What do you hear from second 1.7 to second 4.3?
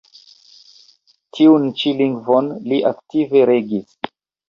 ĉi lingvon li aktive regis.